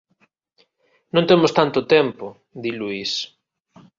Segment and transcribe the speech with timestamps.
[1.13, 2.25] Non temos tanto tempo
[2.61, 3.11] –di Luís.